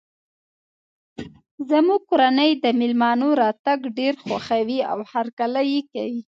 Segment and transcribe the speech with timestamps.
[1.69, 6.21] زموږ کورنۍ د مېلمنو راتګ ډیر خوښوي او هرکلی یی کوي